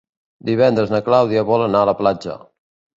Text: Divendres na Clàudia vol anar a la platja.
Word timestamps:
Divendres 0.49 0.95
na 0.95 1.03
Clàudia 1.11 1.47
vol 1.53 1.69
anar 1.69 1.85
a 1.87 1.93
la 1.95 1.99
platja. 2.05 2.45